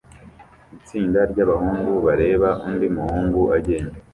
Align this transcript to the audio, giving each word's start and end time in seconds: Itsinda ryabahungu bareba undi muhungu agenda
Itsinda 0.77 1.19
ryabahungu 1.31 1.91
bareba 2.05 2.49
undi 2.67 2.87
muhungu 2.95 3.41
agenda 3.57 3.95